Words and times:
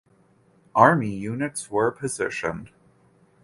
Army 0.73 1.11
units 1.13 1.69
were 1.69 1.91
positioned. 1.91 2.71